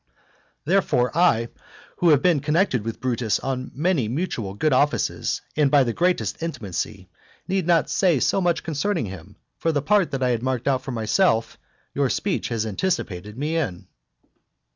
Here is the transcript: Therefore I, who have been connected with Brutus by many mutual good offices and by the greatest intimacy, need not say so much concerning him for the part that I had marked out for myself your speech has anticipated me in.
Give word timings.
Therefore 0.65 1.15
I, 1.15 1.49
who 1.97 2.09
have 2.09 2.23
been 2.23 2.39
connected 2.39 2.83
with 2.83 2.99
Brutus 2.99 3.37
by 3.39 3.55
many 3.71 4.07
mutual 4.07 4.55
good 4.55 4.73
offices 4.73 5.41
and 5.55 5.69
by 5.69 5.83
the 5.83 5.93
greatest 5.93 6.41
intimacy, 6.41 7.07
need 7.47 7.67
not 7.67 7.87
say 7.87 8.19
so 8.19 8.41
much 8.41 8.63
concerning 8.63 9.05
him 9.05 9.35
for 9.59 9.71
the 9.71 9.83
part 9.83 10.09
that 10.09 10.23
I 10.23 10.29
had 10.29 10.41
marked 10.41 10.67
out 10.67 10.81
for 10.81 10.89
myself 10.91 11.59
your 11.93 12.09
speech 12.09 12.47
has 12.49 12.65
anticipated 12.65 13.37
me 13.37 13.55
in. 13.57 13.85